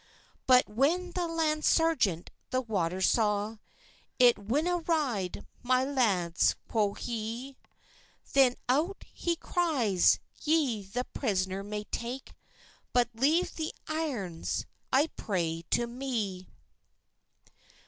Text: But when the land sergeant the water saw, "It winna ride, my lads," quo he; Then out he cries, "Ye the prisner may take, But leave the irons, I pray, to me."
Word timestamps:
But 0.47 0.67
when 0.67 1.11
the 1.11 1.27
land 1.27 1.63
sergeant 1.63 2.31
the 2.49 2.59
water 2.59 3.01
saw, 3.03 3.57
"It 4.17 4.35
winna 4.39 4.77
ride, 4.77 5.45
my 5.61 5.83
lads," 5.83 6.55
quo 6.67 6.95
he; 6.95 7.55
Then 8.33 8.55
out 8.67 9.03
he 9.13 9.35
cries, 9.35 10.17
"Ye 10.41 10.81
the 10.81 11.03
prisner 11.03 11.61
may 11.63 11.83
take, 11.83 12.33
But 12.93 13.09
leave 13.13 13.57
the 13.57 13.73
irons, 13.87 14.65
I 14.91 15.05
pray, 15.17 15.65
to 15.69 15.85
me." 15.85 16.49